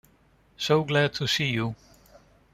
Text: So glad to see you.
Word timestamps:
So 0.57 0.83
glad 0.83 1.13
to 1.13 1.27
see 1.27 1.45
you. 1.51 1.75